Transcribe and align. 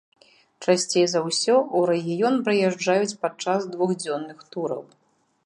Часцей 0.67 1.05
за 1.11 1.21
ўсё 1.27 1.53
ў 1.57 1.79
рэгіён 1.91 2.35
прыязджаюць 2.49 3.17
падчас 3.27 3.61
двухдзённых 3.77 4.39
тураў. 4.55 4.83